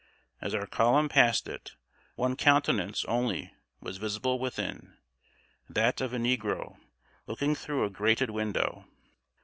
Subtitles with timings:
[0.41, 1.73] As our column passed it,
[2.15, 4.97] one countenance only was visible within
[5.69, 6.79] that of a negro,
[7.27, 8.87] looking through a grated window.